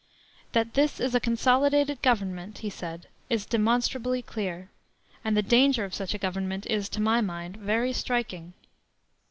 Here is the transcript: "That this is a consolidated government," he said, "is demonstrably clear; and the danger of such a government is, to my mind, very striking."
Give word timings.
"That 0.53 0.73
this 0.73 0.99
is 0.99 1.13
a 1.13 1.19
consolidated 1.19 2.01
government," 2.01 2.57
he 2.65 2.71
said, 2.71 3.07
"is 3.29 3.45
demonstrably 3.45 4.23
clear; 4.23 4.71
and 5.23 5.37
the 5.37 5.43
danger 5.43 5.85
of 5.85 5.93
such 5.93 6.15
a 6.15 6.17
government 6.17 6.65
is, 6.65 6.89
to 6.89 6.99
my 6.99 7.21
mind, 7.21 7.57
very 7.57 7.93
striking." 7.93 8.53